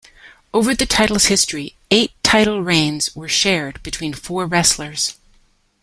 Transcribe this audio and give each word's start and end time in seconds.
Over 0.51 0.73
the 0.73 0.87
title's 0.87 1.25
history, 1.25 1.75
eight 1.91 2.11
title 2.23 2.63
reigns 2.63 3.15
were 3.15 3.27
shared 3.29 3.83
between 3.83 4.15
four 4.15 4.47
wrestlers. 4.47 5.19